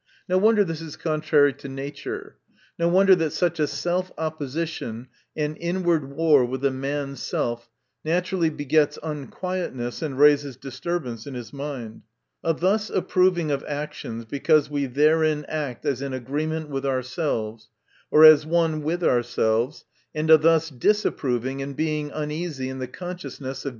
No 0.27 0.39
wonder, 0.39 0.63
this 0.63 0.81
is 0.81 0.95
contrary 0.97 1.53
to 1.53 1.69
nature. 1.69 2.35
No 2.79 2.87
wonder, 2.87 3.13
that 3.17 3.33
such 3.33 3.59
a 3.59 3.67
self 3.67 4.11
opposition, 4.17 5.09
and 5.37 5.55
inward 5.59 6.09
war 6.09 6.43
with 6.43 6.65
a 6.65 6.71
man's 6.71 7.21
self, 7.21 7.69
naturally 8.03 8.49
begets 8.49 8.97
unquietness, 9.03 10.01
and 10.01 10.17
raises 10.17 10.55
disturbance 10.57 11.27
ic 11.27 11.35
his 11.35 11.53
mind. 11.53 12.01
A 12.43 12.51
thus 12.55 12.89
approving 12.89 13.51
of 13.51 13.63
actions, 13.65 14.25
because 14.25 14.71
we 14.71 14.87
therein 14.87 15.45
act 15.47 15.85
as 15.85 16.01
in 16.01 16.13
agreement 16.13 16.69
with 16.69 16.83
ourselves, 16.83 17.69
or 18.09 18.25
as 18.25 18.43
one 18.43 18.81
with 18.81 19.03
ourselves— 19.03 19.85
and 20.15 20.31
a 20.31 20.37
thus 20.39 20.71
disapproving 20.71 21.61
and 21.61 21.75
being 21.75 22.09
uneasy 22.09 22.69
in 22.69 22.79
the 22.79 22.87
consciousness 22.87 23.65
of. 23.65 23.69